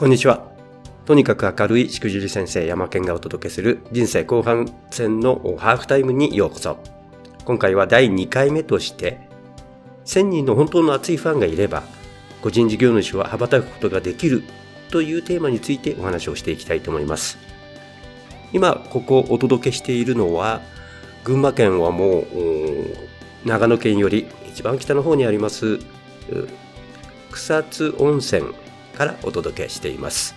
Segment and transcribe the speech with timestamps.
[0.00, 0.46] こんにちは。
[1.04, 6.78] とにかく明るいしくじり先生山健がお届けする人生後半戦のハーフタイムにようこそ。
[7.44, 9.18] 今回は第2回目として
[10.06, 11.82] 1000人の本当の熱いファンがいれば
[12.40, 14.42] 個人事業主は羽ばたくことができる
[14.90, 17.36] というテーマについてお話をしていきたいと思います。
[18.54, 20.62] 今ここお届けしているのは
[21.24, 22.26] 群馬県はもう
[23.44, 25.78] 長野県より一番北の方にあります
[27.30, 28.54] 草津温泉
[29.00, 30.34] からお届けしています。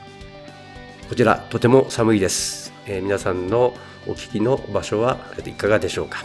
[1.10, 3.74] こちらとても寒いです、えー、皆さんの
[4.08, 6.20] お聞きの場所はいかがでしょうか。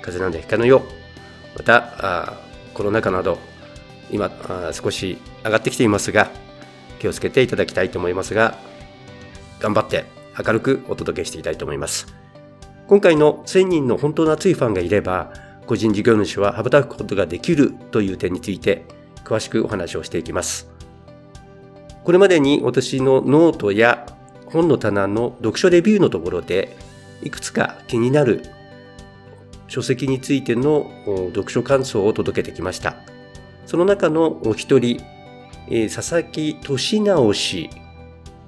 [0.00, 1.58] 風邪なんでひかぬよう。
[1.58, 2.40] またあ
[2.72, 3.38] コロナ禍など
[4.10, 6.30] 今あ少し上がってきていますが
[7.00, 8.56] 気をつけていただきたいと思いますが
[9.60, 10.06] 頑張って
[10.42, 12.06] 明るくお届けしていきたいと思います。
[12.86, 15.34] 今回の1000人の本当の熱いファンがいれば
[15.66, 18.86] 個人事業主は羽ばたくことができるという点について
[19.22, 20.77] 詳しくお話をしていきます。
[22.08, 24.06] これまでに私のノートや
[24.46, 26.74] 本の棚の読書レビューのところで、
[27.22, 28.46] いくつか気になる
[29.66, 30.90] 書籍についての
[31.34, 32.96] 読書感想を届けてきました。
[33.66, 35.02] その中のお一人、
[35.94, 37.68] 佐々木俊直氏、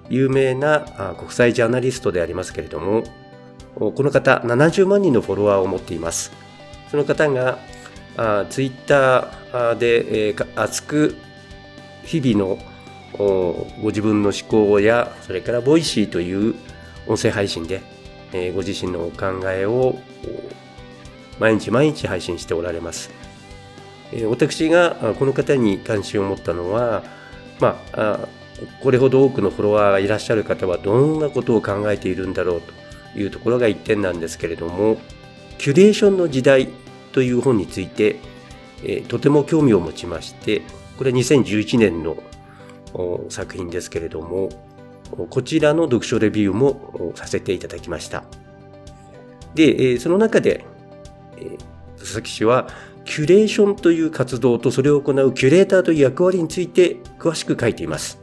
[0.08, 3.05] 有名な国際ジャーナリストでありますけれども、
[3.75, 6.33] この方70万人のフォロワーを持っています。
[6.91, 7.58] その方が
[8.48, 11.14] ツイッターで熱く
[12.06, 12.58] 日々の
[13.19, 16.55] ご自分の思考やそれから Voicy という
[17.06, 17.83] 音声配信で、
[18.33, 19.98] えご自身のお考えを
[21.38, 23.11] 毎日毎日配信しておられます。
[24.12, 27.03] え私がこの方に関心を持ったのは、
[27.61, 28.28] まあ、
[28.83, 32.62] これほど多くのフォロワーがいらっしゃる方はどんなことを考えているんだろう
[33.12, 34.98] というところが一点なんですけれども、
[35.58, 36.69] キュレーションの時代
[37.12, 38.16] という本について、
[38.84, 40.62] えとても興味を持ちまして、
[40.97, 42.16] これ2011年の
[43.29, 44.49] 作品ですけれども、
[45.31, 48.25] こちらの読書レビューもさせていただきました。
[49.55, 50.65] で、その中で、
[51.99, 52.69] 佐々木氏は、
[53.05, 58.21] キュレーションという活動とそれを行うキュレーターという役割について詳しく書いています。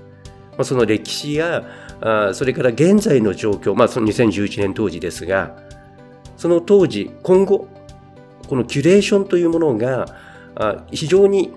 [0.63, 1.65] その歴史や、
[2.33, 5.57] それから現在の状況、まあ、その2011年当時ですが、
[6.37, 7.67] その当時、今後、
[8.47, 10.05] このキュレーションというものが
[10.91, 11.51] 非常に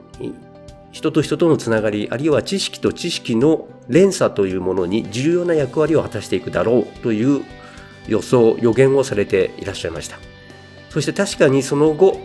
[0.93, 7.45] 人と人とのつながり、あるいは知識と知識の連鎖というものに重要な役割を果たしていくだろうという
[8.09, 10.19] 予想、予言をされていらっしゃいました。
[10.89, 12.21] そして確かにその後、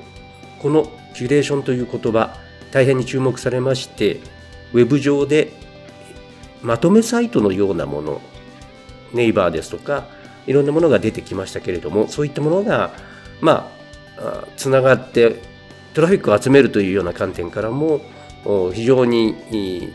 [0.59, 2.35] このキュレーションという言葉、
[2.71, 4.19] 大変に注目されまして、
[4.73, 5.53] ウェブ上で
[6.61, 8.21] まとめサイトのようなもの、
[9.13, 10.07] ネイバーですとか、
[10.47, 12.91] いろんなものが出てきましたけれども、そういったものが、
[13.41, 13.71] ま
[14.17, 15.41] あ、つながって
[15.93, 18.01] トラフィックを集めるというような観点からも、
[18.73, 19.93] 非常に、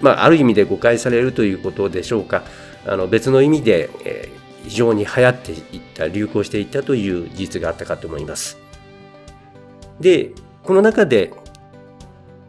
[0.00, 2.42] まあ、ある意味で誤解されるということでしょうか
[2.86, 8.58] あの別の意味で、えー、非常に流行っていった流行していったという事実があったかと思います。
[10.00, 11.32] でこの中で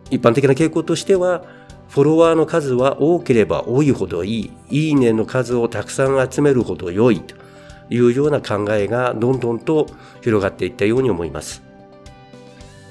[0.10, 1.44] 一般的な傾向としては
[1.90, 7.36] フォロワーの数は多ければ多いほどいい、いいねの数をたくさん集めるほど良いと
[7.90, 9.88] いうような考えがどんどんと
[10.22, 11.62] 広がっていったように思います。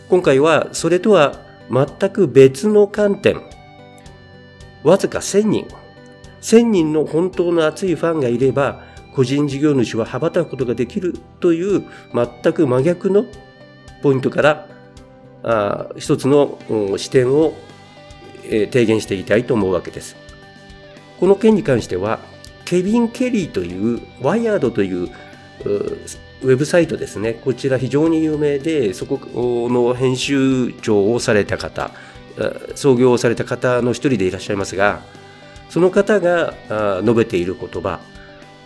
[0.09, 3.41] 今回はそれとは全く別の観点、
[4.83, 5.67] わずか1000人、
[6.41, 8.83] 1000人の本当の熱いファンがいれば、
[9.15, 13.25] 個人事業主は羽ばたくことができるという全く真逆の
[14.03, 14.67] ポイントから
[15.45, 16.59] あ一つの
[16.97, 17.55] 視点を、
[18.45, 20.17] えー、提言していきたいと思うわけです。
[21.21, 22.19] この件に関しては、
[22.65, 25.11] ケビン・ケリーというワイヤードという
[26.45, 27.33] ウェブサイトですね。
[27.33, 29.19] こちら非常に有名で、そこ
[29.71, 31.91] の編集長をされた方、
[32.75, 35.01] 創業をされた方の一人でいらっしゃいますが、
[35.71, 36.53] その方が
[37.01, 37.99] 述べている言葉、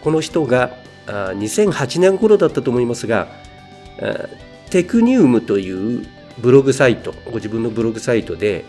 [0.03, 0.73] この人が
[1.07, 3.29] 2008年頃だったと思いますが、
[4.71, 6.07] テクニウムという
[6.39, 8.65] ブログサイト、ご自分のブログサイトで、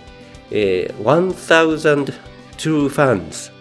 [0.51, 2.13] えー、1000
[2.57, 3.51] true fans、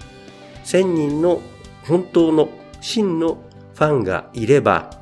[0.64, 1.40] 1000人の
[1.84, 2.50] 本当の
[2.80, 3.38] 真の
[3.74, 4.97] ファンがいれば、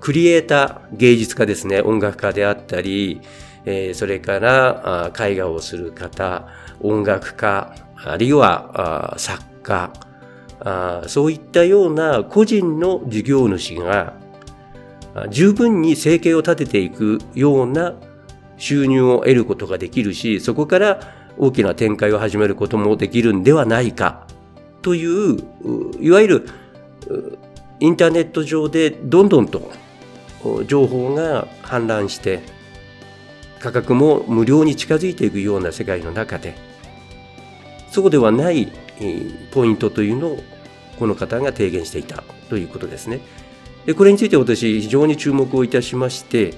[0.00, 3.20] クリエイター、芸術家ですね、音楽家であったり、
[3.64, 6.48] えー、それから絵画をする方、
[6.80, 9.92] 音楽家、あるいは作家
[10.60, 14.14] あ、そういったような個人の事業主が
[15.28, 17.94] 十分に生計を立てていくような
[18.56, 21.00] 収入を得ることができるし、そこから
[21.38, 24.26] 大きな展開を始めることもできるんではないか
[24.82, 25.38] という、
[26.00, 26.48] いわゆる
[27.80, 29.72] インターネット上でどんどんと
[30.66, 32.40] 情報が氾濫して
[33.58, 36.54] 価格も無料に近づいていくような世界の中で
[37.90, 38.72] そうではない
[39.50, 40.42] ポイントというのを
[40.98, 43.20] この方が提言していたということですね。
[43.86, 46.54] でこれについて私非常に注目をいたしまして、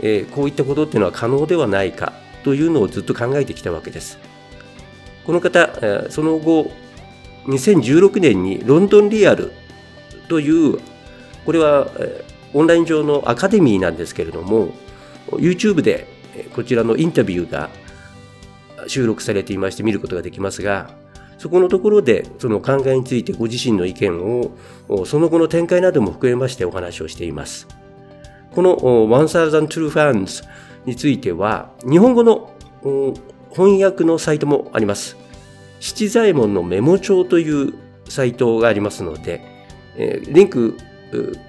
[0.00, 4.18] え、こういったことっていうのは可能ではないかというのをずっと考えてきたわけです。
[5.26, 6.70] この方、その後、
[7.46, 9.52] 2016年にロンドンリアル
[10.28, 10.78] という、
[11.44, 11.90] これは
[12.54, 14.68] オンライン上のアカデミーなんですけれども、
[15.32, 16.06] YouTube で
[16.54, 17.70] こちらのインタビューが
[18.86, 20.90] 収録されていまして見ることができますが、
[21.36, 24.52] そこのところでその考えについてご自身の意見を
[25.06, 27.68] その後の展開なども含めましてお話をしています。
[28.52, 30.44] この1000 True Fans
[30.84, 32.50] については日本語の
[33.52, 35.16] 翻訳のサイトもあります。
[35.80, 37.74] 七左衛門のメモ帳という
[38.08, 39.42] サイトがありますので、
[40.28, 40.76] リンク、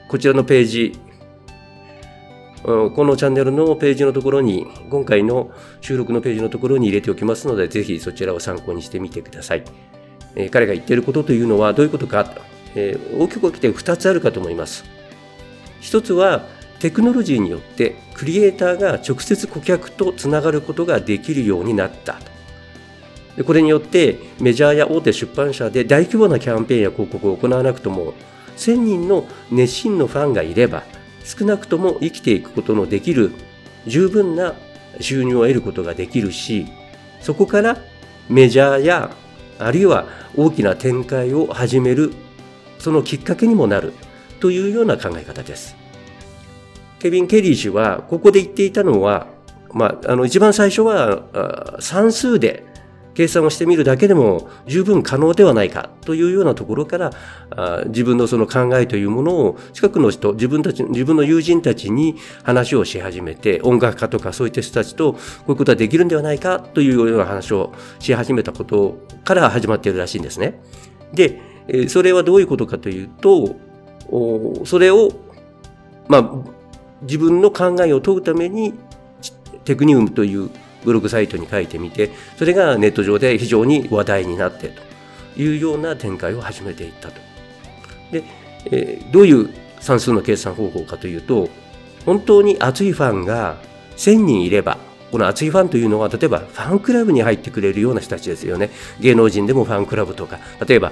[0.08, 1.00] こちらのページ、
[2.64, 5.52] このチャンネルのページのところに、今回の
[5.82, 9.64] 収録のページのところに入れておきますので、ぜひそちらを参考にしてみてください。
[10.36, 12.30] え彼が言っていることというのはどういうことか？
[12.76, 14.84] え、大きく分けて2つあるかと思います。
[15.82, 16.46] 一つは、
[16.80, 22.20] テクノロジーによってクリエイターが直接顧客とつながることができるようになった
[23.36, 28.14] でこれによってメジャーや大手出版社で大規模なキャンペーンや広告を行わなくとも
[28.60, 30.84] 1000人の熱心のファンがいれば
[31.24, 33.32] 少なくとも生きていくことのできる
[33.88, 34.54] 十分な
[35.00, 36.68] 収入を得ることができるし
[37.22, 37.78] そこから
[38.30, 39.12] メジャーや
[39.58, 42.14] あるいは大きな展開を始める
[42.78, 43.94] そのきっかけにもなる
[44.40, 45.76] というような考え方です。
[47.00, 49.28] ケビン・ケリー氏は、ここで言っていたのは、
[49.74, 52.66] まあ、あの、一番最初は、算数で
[53.20, 57.12] 計算をしてみるだけでも十分可能ではないかというようなところから
[57.50, 65.20] あ自分のその考えというものを近くの人自分たち自分の友人たちに話をし始めて音楽家とかそういった人たちとこ
[65.50, 70.58] ういうことはできるんではないかというような話をし始めたことから始まっているらしいんですね。
[71.14, 73.58] でそれはどういうことかというと
[74.64, 75.12] それを
[76.08, 76.32] まあ
[77.02, 78.76] 自分の考えを問うために
[79.66, 80.50] テクニウムという
[80.84, 84.82] ブログサイトに書いてみてそれがネット上で非常に話題になってと
[85.42, 87.22] いうような展開を始めていったと。
[88.12, 88.24] で、
[88.66, 89.50] えー、どういう
[89.80, 91.50] 算数の計算方法かというと
[92.06, 93.58] 本当に熱いファンが
[93.96, 94.78] 1000人いれば
[95.12, 100.92] この熱いファンというのは例えばファンクラブに入ってくれるような人たちですよね芸能人でもファンクラブとか例えば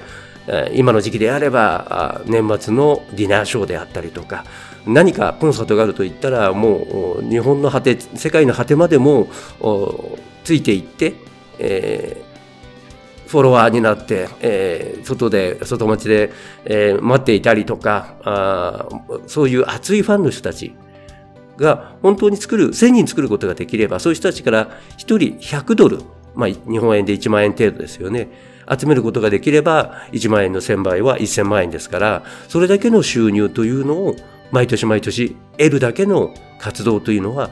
[0.74, 4.46] 今の時期であれば年末のディナーショーであったりとか
[4.86, 9.28] 何かコンサートがあるといったらもう日本の果て世界の果てまでも
[10.44, 11.14] ついていって、
[11.60, 16.32] えー、フォロワーになって、えー、外で外町で、
[16.64, 18.88] えー、待っていたりとかあ
[19.28, 20.74] そういう熱いファンの人たち
[21.58, 26.00] が本当に作る1000人作ることができればそういう人たちから1人100ドル、
[26.38, 28.30] まあ、日本円で1万円程度ですよね
[28.70, 34.16] 集めることができれば1万円の1000倍は1000万円ですからそれだけの収入というのを
[34.52, 37.50] 毎年毎年得るだけの活動というのは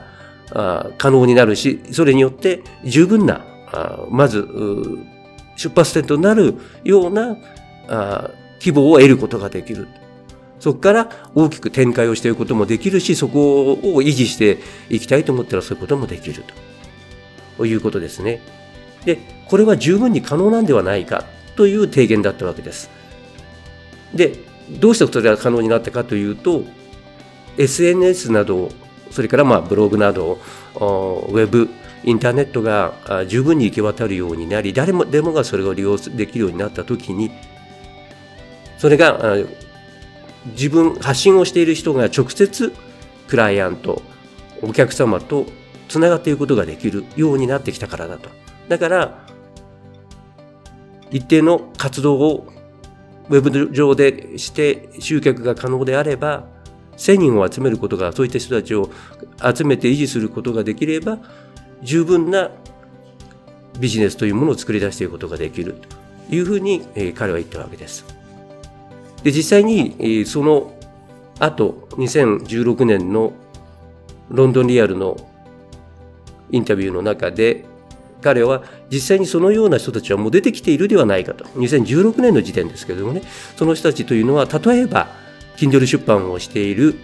[0.98, 3.44] 可能になるしそれによって十分な
[4.10, 4.48] まず
[5.56, 7.38] 出発点となるような
[7.88, 8.30] あ
[8.60, 9.88] 希望を得ることができる。
[10.60, 14.58] そこから大きく展開をしていくこともできるしそこを維持して
[14.90, 16.44] いきたいと思ったらそういうこともできる
[17.58, 18.42] ということですね。
[19.06, 22.90] でこれは十分に可能なんではないかという提言だったわけです。
[24.14, 24.34] で
[24.70, 26.64] どうしてそれが可能になったかというと
[27.58, 28.72] SNS など
[29.12, 30.40] それからまあブログなど
[30.76, 31.70] ウェブ
[32.04, 32.94] インターネットが
[33.28, 37.32] 十分に行き渡るようになり誰もでもがそれを利用できるようになった時に
[38.78, 39.38] それが
[40.52, 42.74] 自分発信をしている人が直接
[43.28, 44.02] クライアント
[44.62, 45.46] お客様と
[45.88, 48.45] つながっていくことができるようになってきたからだと。
[48.68, 49.26] だから
[51.12, 52.48] 一定の活動を
[53.30, 56.46] ウェブ上でして集客が可能であれば
[56.98, 58.90] 1000人を集めることがそういった人たちを
[59.44, 61.20] 集めて維持することができれば
[61.82, 62.52] 十分な
[63.80, 65.74] ビジネスというものを作り出していくことができる
[66.30, 68.06] というふうに、え彼は言ったわけです。
[69.24, 70.74] で実際に、えその
[71.40, 73.34] 後2016年の
[74.30, 75.18] ロンドンリアルの
[76.52, 77.66] インタビューの中で
[78.26, 81.46] 彼は実際にそのような人たちはもう出てきているではないかと。
[81.46, 83.22] 2016年の時点ですけれどもね。
[83.56, 85.10] その人たちというのは例えば
[85.58, 86.96] Kindle 出版をしている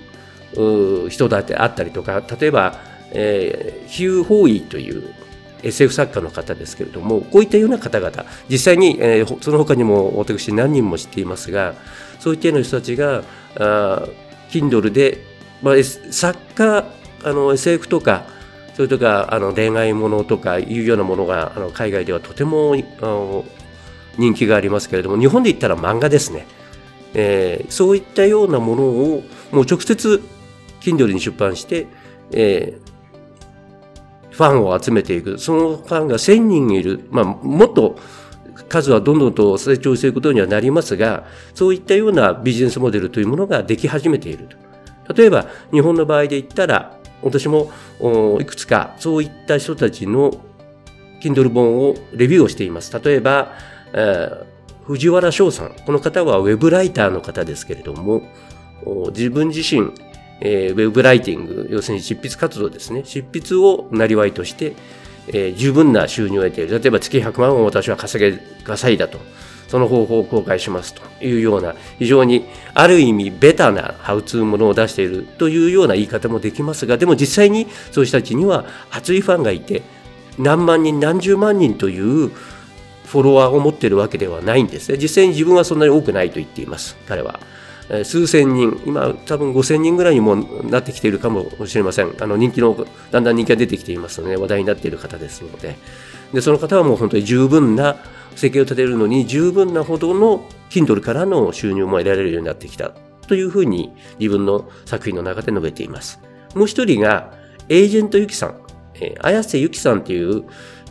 [1.09, 2.79] 人だってあったりとか例えば、
[3.11, 5.13] えー、ヒュー・ホーイという
[5.61, 8.25] SF 作家の方ですけれどもこういったような方々。
[8.49, 11.75] 実際に、えー、その他にも私何人も知っていますが
[12.19, 13.23] そういったような人たちが
[13.59, 14.07] あ
[14.49, 15.19] Kindle で、
[15.61, 16.83] まあ、作家
[17.23, 18.40] あの SF とか
[18.81, 23.45] それとかあの恋愛ものとかいうようなものがあの海外ではとてもあの
[24.17, 26.47] 人気がありますけれども、日本で言ったら漫画ですね。
[27.13, 30.19] えー、そういったようなものをもう直接
[30.79, 31.85] Kindle に出版して、
[32.31, 35.38] えー、ファンを集めていく。
[35.38, 37.07] そのファンが1000人いる。
[37.11, 38.00] まあ、もっと
[38.67, 44.47] 数はどんどんと成長していくことにはなりますが、そういったようなビジネスモデルというものができ始めている
[45.05, 45.13] と。
[45.13, 47.71] 例えば、日本の場合で言ったら、私も
[48.39, 50.31] いくつかそういった人たちの
[51.21, 52.91] Kindle 本をレビューをしています。
[52.99, 53.53] 例えば、
[53.93, 54.45] えー、
[54.85, 55.75] 藤原翔さん。
[55.85, 58.23] この方はウェブライターの方ですけれども、
[59.09, 59.91] 自分自身、
[60.41, 63.03] えー、ウェブライティング、要するに執筆活動ですね。
[63.05, 64.73] 執筆をなりわいとして、
[65.33, 66.79] えー、十分な収入を得ている。
[66.79, 69.19] 例えば月100万を私は稼げ、稼いだと。
[69.71, 79.81] その方法を公開しますというような、非常にある意味ベタなハウツーものを出しているというような言い方もできますが、でも実際にそういう人たちには熱いファンがいて、
[80.38, 82.31] 何万人、何十万人という
[83.05, 84.97] フォロワーを持っているわけではないんですね。
[85.01, 87.39] 実際に自分はそんなに多くないと言っています、彼は。
[88.03, 92.15] 数千人、今多分5000人ぐらいにもなってきているかもしれません。
[92.19, 95.75] あの人気の、だんだん人気が出てきていますので、話題になっている方ですので。
[96.33, 97.97] で、その方はもう本当に十分な、
[98.35, 102.93] 生計を立てるのに十分なほどの Kindle からの収入も得られるようになってきた
[103.27, 106.21] というふうに自分の作品の中で述べています。
[106.55, 107.33] もう一人が、
[107.69, 108.61] エージェントユキさん、
[108.95, 110.43] えー、綾瀬ゆきさんという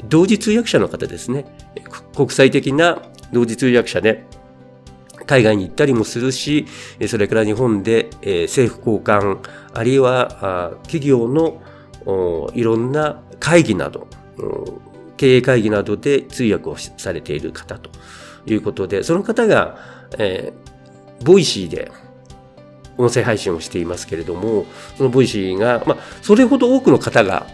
[0.05, 1.45] 同時通訳者の方ですね。
[2.15, 4.25] 国際的な同時通訳者で、
[5.31, 6.67] 海外に行ったりもするし、
[7.07, 8.11] それから日本で
[8.49, 9.41] 政府高官、
[9.73, 11.63] あるいは企業の
[12.53, 14.09] いろんな会議など、
[15.17, 17.91] 経営会議などで通訳をされている方と
[18.45, 19.79] いうことで、その方が、
[20.19, 21.93] えー、ボイシーで
[22.99, 27.47] 音声配信をしていますけれども、そのボイシーが、まあ、それほど多くの方が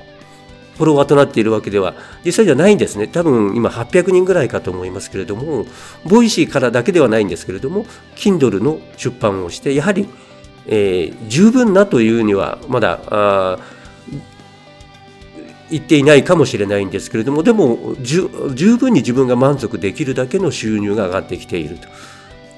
[0.76, 3.08] フォロワーとなっているわけでは実際じゃないんですね。
[3.08, 5.66] 多分今800人ぐらいかと思いますけれども、
[6.04, 10.06] ボイシーからだけではないんですけれども、Kindle の出版をして、やはり、
[10.66, 13.58] えー、十分なというにはまだ
[15.70, 18.28] いっていないかもしれないんですけれども、でも十
[18.76, 21.88] 分に自分が満足できるだけの収入が上がってきていると。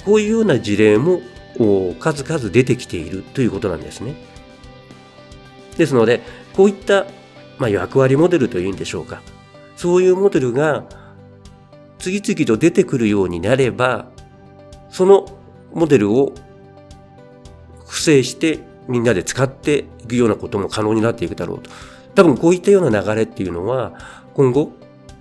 [0.04, 1.20] こういうような事例も
[2.00, 4.14] 数々出てきているということなんですね。
[5.76, 6.22] ですので、
[6.54, 7.06] こういった
[7.58, 9.22] まあ、役割モデルというんでしょうか。
[9.76, 10.84] そういうモデルが
[11.98, 14.06] 次々と出てくるようになれば、
[14.90, 15.26] その
[15.72, 16.32] モデルを
[17.86, 21.70] 不正してみんなで使っていくようなことも可能になっていくだろうと。
[22.14, 23.94] 多分こういったような流れっていうのは
[24.34, 24.72] 今後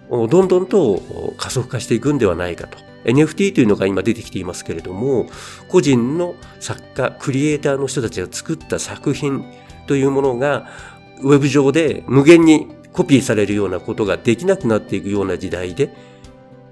[0.10, 1.02] どんどんと
[1.38, 2.78] 加速化していくんではないかと。
[3.06, 5.28] NFT というのが今出てきていますけれども、
[5.70, 9.46] 個人の作家、クリエイターの人たちが作った作品
[9.88, 10.68] というものが
[11.22, 15.94] ウェブ上で無限にコピーされるようなことができなくなっていくような時代で、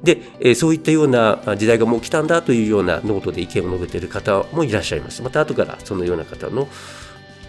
[0.04, 5.22] で、え、そういったような時代がもう来たんだというようなノートで意見を述べている方もいらっしゃいます。
[5.22, 6.68] また後からそのような方の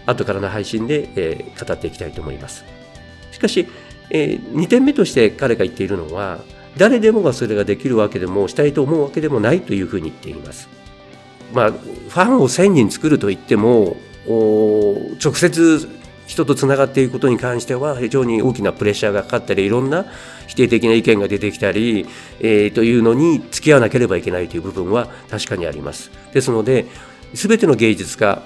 [0.05, 2.65] 後からの配信で、え、語っていきたいと思います。
[3.31, 3.67] しかし、
[4.09, 6.39] え、2点目として彼が言っているのは、
[6.77, 10.69] 誰でもがそれができるわけでも、したいと思うわけでもないというふうに言っています。
[11.53, 15.87] まあ、ファンを1000人作ると言っても、直接
[16.27, 20.05] 人とつながっていくことに関しては非常に大きなプレッシャーがかかったりいろんな
[20.45, 22.05] 否定的な意見が出てきたり、
[22.39, 26.11] えー、というのに付き合わなければいけないという部分は確かにあります。
[26.33, 26.85] ですので
[27.33, 28.43] 全ての芸術家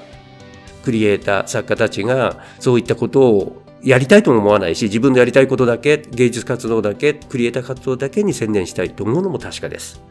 [0.85, 10.10] クリエイター作家たちがそういったことをやりたいとも思わないし自分でやりたいことだけ芸術活動だけクリエイター活動だけに専念したいと思うのも確かです。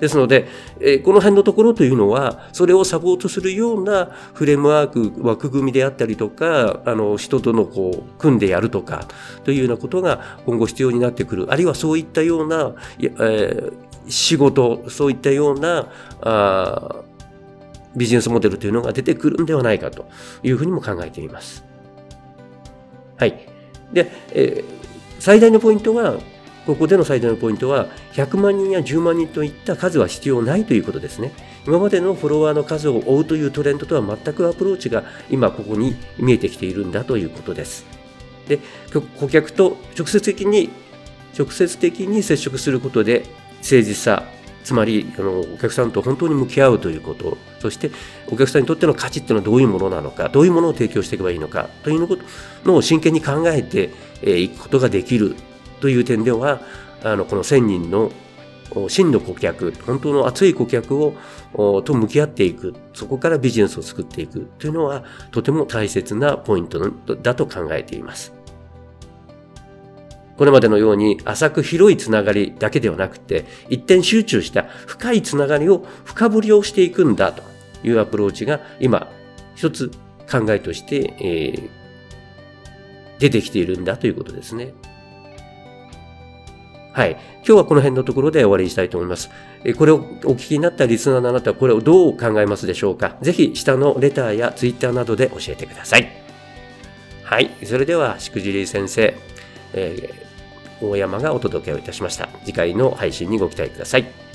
[0.00, 0.48] ですので、
[0.80, 9.06] えこの辺のところというのは、それをサポートするようなフレームワーク、枠組みであったりとか、あの、人とのこう、組んでやるとか、
[9.44, 11.52] というようなことが今後必要になってくる。
[11.52, 13.72] あるいはそういったような、えー、
[14.08, 15.88] 仕事、そういったような、
[16.22, 17.02] あ
[17.96, 20.08] ビジネスモデルというのが出てくるんではないかと
[20.42, 21.64] いうふうにも考えています。
[23.16, 23.46] はい。
[23.92, 24.64] で、えー、
[25.18, 26.16] 最大のポイントは、
[26.70, 31.32] ここでの最大のポイントは、100万人や10万人といった数は必要ないということですね。
[31.66, 37.84] 今までのフォロワーの数を追うというトレンドとは全くアプローチが今ここに見えてきているんだということです。
[38.46, 38.60] で、
[39.18, 40.70] 顧客と直接的に、
[41.36, 43.24] 直接的に接触することで、
[43.62, 44.22] 誠実さ、
[44.62, 47.90] つまりあのお客さんと本当に向き合うということ、そして
[48.28, 52.18] お客さんにとっての価値っていうのはどういうものなのか、どういうものを提供していけばいいのかという
[52.64, 53.90] のを真剣に考えて
[54.22, 55.34] いくことができる
[55.80, 56.60] という点では、
[57.02, 58.12] あのこの1000人の
[58.88, 68.32] 真の顧客、本当の熱い顧客をと向き合っていく、そこからビジネスを作っていくというのは、とても大切なポイントだと考えています。
[70.36, 77.42] これまでのように浅く広いつながりだけではなくて、一点集中した深いつながりを深掘りをしていくんだと
[77.82, 79.10] いうアプローチが今
[79.54, 79.90] 一つ
[80.30, 81.68] 考えとして、え、
[83.18, 84.72] 出てきているんだということですね。
[86.92, 87.12] はい。
[87.12, 89.30] 今日はこの辺のところで終わりにしたいと思います。
[89.78, 90.00] これをお
[90.32, 93.16] 聞きになったリスナーのあなたはこれをどう考えますでしょうか？
[93.22, 96.08] ぜひ下のレターやツイッターなどで教えてください。
[97.22, 97.50] はい。
[97.64, 99.14] それでは、しくじり先生、
[99.72, 102.28] えー、大山がお届けをいたしました。
[102.44, 104.29] 次回の配信にご期待ください。